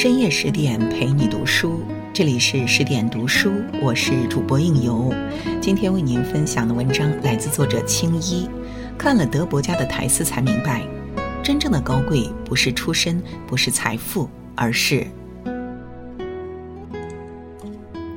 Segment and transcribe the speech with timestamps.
[0.00, 1.82] 深夜十点陪你读书，
[2.14, 3.50] 这里是十点读书，
[3.82, 5.12] 我是主播应由。
[5.60, 8.48] 今天为您分享的文章来自作者青衣。
[8.96, 10.86] 看了德伯家的台词，才明白，
[11.42, 15.04] 真正的高贵不是出身，不是财富，而是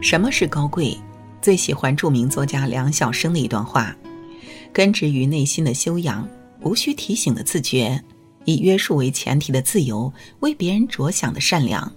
[0.03, 0.95] 什么是高贵？
[1.41, 3.97] 最喜欢著名作家梁晓声的一段话：
[4.71, 6.29] 根植于内心的修养，
[6.59, 7.99] 无需提醒的自觉。
[8.45, 11.91] 以约束为前提的自由，为别人着想的善良，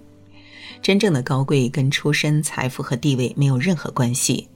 [0.81, 4.47] 真正的高贵跟出身、财富和地位没有任何关系。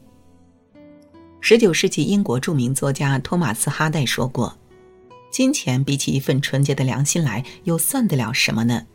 [1.41, 4.57] 十九世纪英国著名作家托马斯·哈代说过
[5.31, 8.85] ：“金钱比起一份纯洁的良心来，又算得了什么呢？”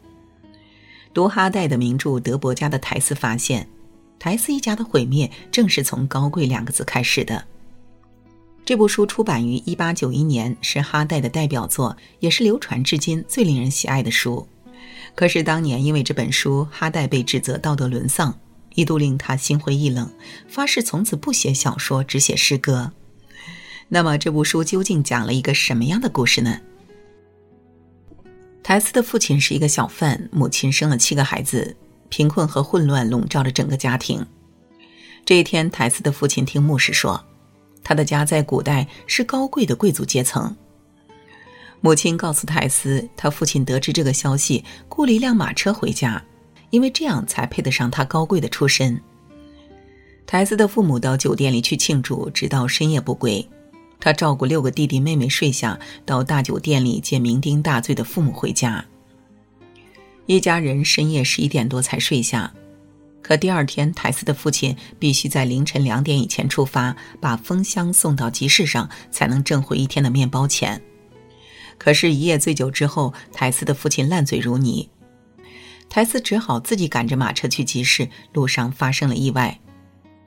[1.14, 3.66] 读哈代的名著《德伯家的台斯》，发现
[4.18, 7.44] 台斯一家的毁灭正是从“高贵”两个字开始的。
[8.64, 14.48] 这部书出版于一八九一年，是哈代的代表作，也是流传至今最令人喜爱的书。
[15.14, 18.38] 可是当年因为这本书，哈代被指责道德沦丧，
[18.74, 20.10] 一度令他心灰意冷，
[20.48, 22.90] 发誓从此不写小说，只写诗歌。
[23.88, 26.58] 那么这部书究竟讲了一个什么样的故事呢？
[28.62, 31.76] 台斯的父亲是一个小贩，母亲生了七个孩子，
[32.08, 34.26] 贫困和混乱笼罩着整个家庭。
[35.26, 37.22] 这一天，台斯的父亲听牧师说。
[37.84, 40.56] 他的家在古代是高贵的贵族阶层。
[41.80, 46.24] 母亲告诉泰斯，他父亲得知这个消息，雇了一辆马车回家，
[46.70, 48.98] 因为这样才配得上他高贵的出身。
[50.26, 53.46] 泰斯的父母到酒店里去庆祝，直到深夜不归。
[54.00, 58.82] 他照顾六个弟弟妹妹睡下，到大酒店里接酩酊大醉的父母回家。
[60.24, 62.50] 一家人深夜十一点多才睡下。
[63.24, 70.78] 可第二天，台斯的父亲必须在凌晨两点以前出发，把蜂箱送到集市上，才能挣回一天的面包钱。
[71.78, 74.90] 可是，一夜醉酒之后，台斯的父亲烂醉如泥，
[75.88, 78.06] 台斯只好自己赶着马车去集市。
[78.34, 79.58] 路上发生了意外，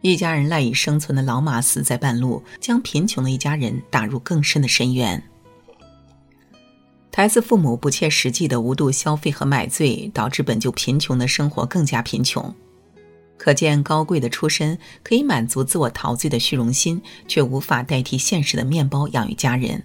[0.02, 5.22] 一家人赖以生存的老马死在半路，将贫穷的一家人打入更深的深渊。
[7.12, 12.52] 台斯父母不切实际的无度消费和买醉，导致本就贫穷的生活更加贫穷。
[13.48, 19.82] 可见，高贵的出身可以满足自我陶醉的虚荣心，却无法代替现实的面包养育家人。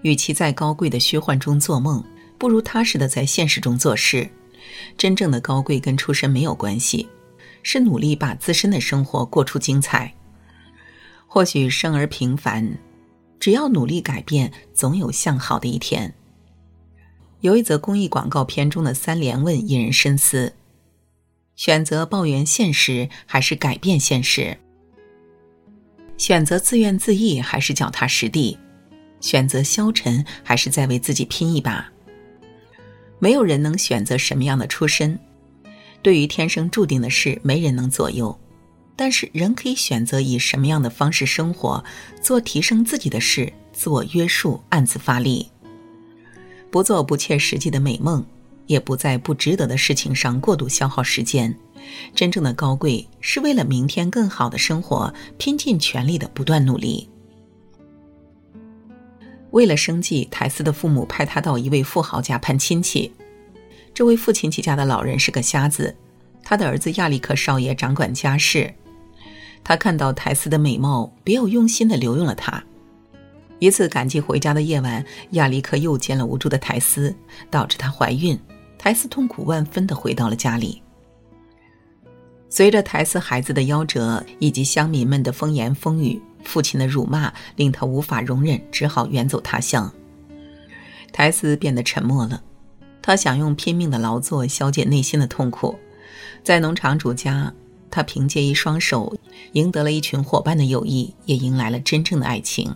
[0.00, 2.02] 与其在高贵的虚幻中做梦，
[2.38, 4.26] 不如踏实的在现实中做事。
[4.96, 7.06] 真正的高贵跟出身没有关系，
[7.62, 10.14] 是努力把自身的生活过出精彩。
[11.26, 12.78] 或许生而平凡，
[13.38, 16.14] 只要努力改变，总有向好的一天。
[17.42, 20.54] 有一则公益广告片中的三连问引人深思。
[21.56, 24.56] 选择抱怨现实还是改变现实？
[26.18, 28.58] 选择自怨自艾还是脚踏实地？
[29.20, 31.90] 选择消沉还是再为自己拼一把？
[33.18, 35.18] 没有人能选择什么样的出身，
[36.02, 38.38] 对于天生注定的事，没人能左右。
[38.94, 41.82] 但是人可以选择以什么样的方式生活，
[42.22, 45.50] 做提升自己的事，自我约束，暗自发力，
[46.70, 48.24] 不做不切实际的美梦。
[48.66, 51.54] 也不在不值得的事情上过度消耗时间。
[52.14, 57.08] 真正的高贵是为了明天更好的生活，拼尽全力的不断努力。
[59.52, 63.12] 为了生计，台斯的父母派他到一位富豪家攀亲戚。
[63.94, 65.94] 这位父亲戚家的老人是个瞎子，
[66.42, 68.74] 他的儿子亚历克少爷掌管家事。
[69.64, 72.62] 他看到台斯的美貌，别有用心的留用了他。
[73.58, 77.14] 一次赶集回家的夜晚，亚历克又见了无助的台斯，
[77.50, 78.38] 导致她怀孕。
[78.78, 80.82] 苔丝痛苦万分的回到了家里。
[82.48, 89.92] 随着苔丝孩子的夭折以及乡民们的风言风语，父亲的辱骂令他无法容忍，只好远走他乡。
[91.12, 92.42] 苔丝变得沉默了，
[93.02, 95.76] 他想用拼命的劳作消解内心的痛苦。
[96.44, 97.52] 在农场主家，
[97.90, 99.16] 他凭借一双手
[99.52, 102.72] 赢得了一群伙伴的友谊，也迎来了真正的爱情。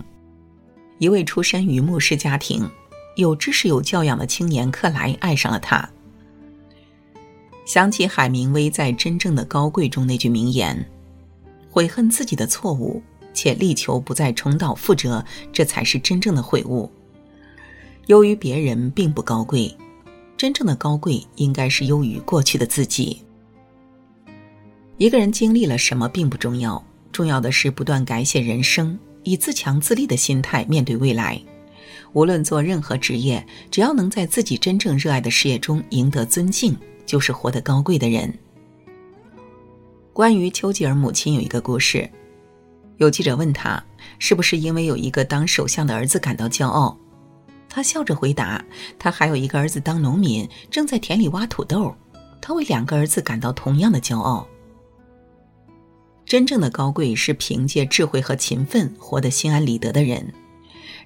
[0.99, 2.69] 一位出身于牧师家庭。
[3.17, 5.89] 有知识、有教养的青年克莱爱上了他。
[7.67, 10.85] 想起海明威在《真正的高贵》中那句名言
[11.71, 13.01] ：“悔恨自己的错误，
[13.33, 16.91] 且力求不再重蹈覆辙，这才是真正的悔悟。”
[18.07, 19.73] 优于别人并不高贵，
[20.37, 23.23] 真正的高贵应该是优于过去的自己。
[24.97, 26.83] 一个人经历了什么并不重要，
[27.13, 31.41] 重要的是不断改写人生，以自强自立的心态面对未来。
[32.13, 36.77] 无论做任何职业，只要能在自己真正热爱的事业中赢得尊敬，
[37.07, 38.33] 就是活得高贵的人。
[40.13, 42.09] 关于丘吉尔母亲有一个故事，
[42.99, 43.83] 有记者问他，
[44.19, 46.97] 是不是因为有一个当首相的儿子感到骄傲？
[47.69, 48.65] 他笑着回答
[48.99, 51.95] ：“他还有一个儿子当农民，正在田里挖土豆。
[52.41, 54.45] 他为两个儿子感到同样的骄傲。
[56.27, 60.33] 真正的高贵是凭借智慧和勤奋活得心安理得的人。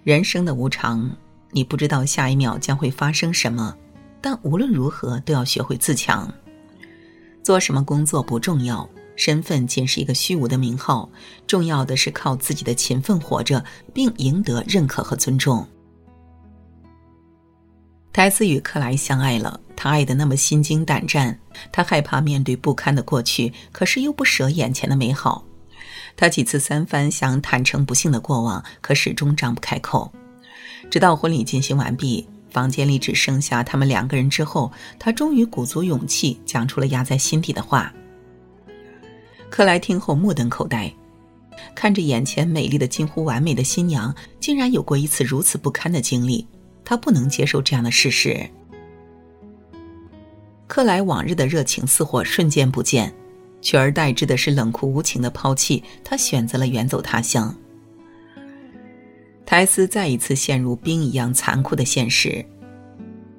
[0.04, 1.10] 人生的无常，
[1.50, 3.74] 你不知道下一秒将会发生什么，
[4.20, 6.30] 但无论如何都要学会自强。
[7.42, 8.86] 做什么工作不重要，
[9.16, 11.08] 身份仅是一个虚无的名号，
[11.46, 13.64] 重要的是靠自己的勤奋活着，
[13.94, 15.66] 并赢得认可和尊重。
[18.12, 21.40] 苔丝与克莱相爱了，他爱的那么心惊胆战，
[21.72, 25.42] 他害怕面对不堪的过去，可是又不舍眼前的美好。
[26.16, 30.12] 他几次三番想坦诚不幸的过往，可始终张不开口。
[30.90, 37.92] 直到婚礼进行完毕，房间里只剩下他们两个人之后，他终于鼓足勇气讲出了压在心底的话。
[39.50, 40.92] 克莱听后目瞪口呆，
[41.74, 46.46] 看着眼前美丽的近乎完美的新娘，竟然有过一次如此不堪的经历。
[46.84, 48.48] 他不能接受这样的事实。
[50.66, 53.14] 克莱往日的热情似火瞬间不见，
[53.64, 55.82] 取而代之的是冷酷无情的抛弃。
[56.04, 57.52] 他选择了远走他乡。
[59.46, 62.44] 苔丝再一次陷入冰一样残酷的现实。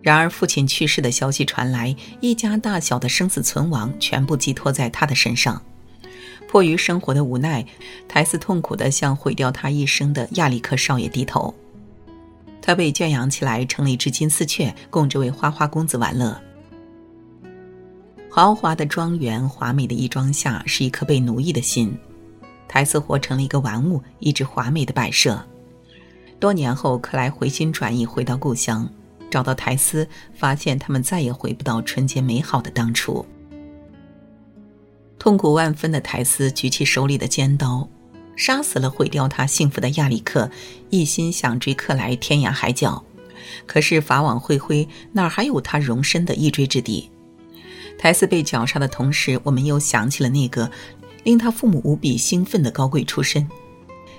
[0.02, 5.62] 然而，父亲去世的消息传来，一家大小的生死存亡全部寄托在他的身上。
[6.48, 7.66] 迫于生活的无奈，
[8.08, 11.54] 苔丝痛苦地向毁掉他一生的亚历克少爷低头。
[12.62, 16.40] 他被圈养起来，成了一只金丝雀，供这位花花公子玩乐。
[18.36, 21.98] 豪华的庄园，华美的衣装下，是一颗被奴役的心。
[22.68, 25.42] 苔丝活成了一个玩物，一只华美的摆设。
[26.38, 28.90] 多年后，克莱回心转意，回到故乡，
[29.32, 33.26] 找到苔丝，发现他们再也回不到纯洁美好的当初。
[35.18, 37.88] 痛苦万分的苔丝举起手里的尖刀。
[38.36, 40.52] 杀死了毁掉他幸福的亚历克，
[40.90, 43.02] 一心想追克莱天涯海角，
[43.66, 47.10] 可是法网恢恢，哪还有他容身的一追之地？
[47.98, 50.70] 苔丝被绞杀的同时，我们又想起了那个
[51.24, 53.48] 令他父母无比兴奋的高贵出身，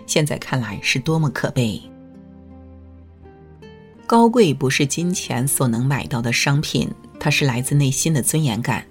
[0.07, 1.81] 现在看来是多么可悲。
[4.07, 6.89] 高贵不是金钱所能买到的商品，
[7.19, 8.85] 它是来自内心的尊严感。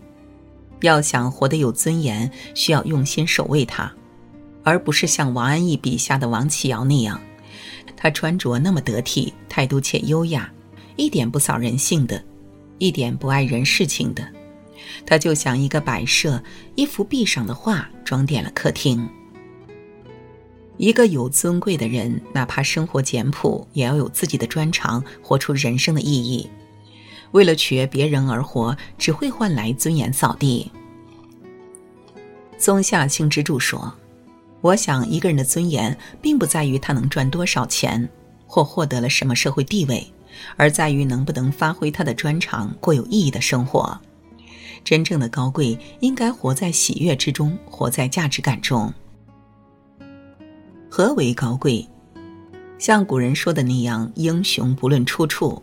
[0.81, 3.91] 要想活得有尊严，需要用心守卫它。
[4.63, 7.19] 而不是像王安忆笔下的王启尧那样，
[7.95, 10.51] 他穿着那么得体，态度且优雅，
[10.95, 12.21] 一点不扫人性的，
[12.79, 14.27] 一点不碍人事情的。
[15.05, 16.41] 他就像一个摆设，
[16.75, 19.07] 一幅壁上的画，装点了客厅。
[20.77, 26.49] 一个有尊贵的人，哪怕生活简朴，也要有自己的专长，活出人生的意义。
[27.31, 30.71] 为了取悦别人而活，只会换来尊严扫地。
[32.57, 33.93] 松下幸之助说。
[34.61, 38.09] 我想，一个人的尊严，并不在于他能赚多少钱，
[38.47, 40.11] 或获得了什么社会地位，
[40.57, 43.99] 而在于能不能发挥他的专长，过有意义的生活。
[44.85, 48.93] 真正的高贵，应该活在喜悦之中，活在价值感中。
[50.89, 51.85] 何为高贵？
[52.77, 55.61] 像古人说的那样，英雄不论出处，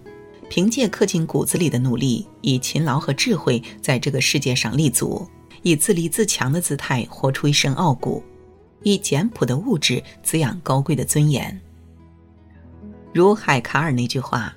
[0.50, 5.26] 凭借刻进骨子里的努力，以勤劳和智慧，在这个世界上立足，
[5.62, 8.22] 以自立自强的姿态，活出一身傲骨。
[8.82, 11.60] 以简朴的物质滋养高贵的尊严。
[13.14, 14.56] 如海卡尔那句话：“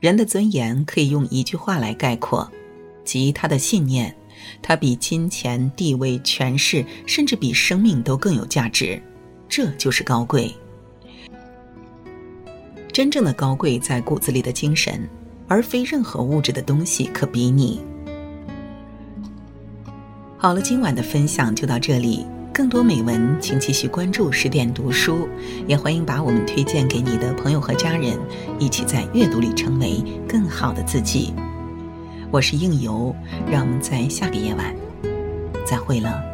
[0.00, 2.52] 人的尊严可以用一句话来概括，
[3.08, 4.14] 及他的信念，
[4.60, 9.02] 他比金钱、地位、权势，甚至比生命都更有价值。
[9.48, 10.54] 这就是高贵。
[12.92, 15.08] 真正的高贵在骨子里的精神，
[15.46, 17.80] 而非任何物质的东西可比拟。”
[20.36, 22.26] 好了，今晚的分享就到这里。
[22.52, 25.26] 更多美文，请继续关注十点读书，
[25.66, 28.18] 也欢迎把我们推荐给你的朋友和家人，
[28.58, 31.32] 一起在阅读里成为更好的自己。
[32.30, 33.14] 我是应由，
[33.50, 34.74] 让我们在下个夜晚
[35.64, 36.27] 再会了。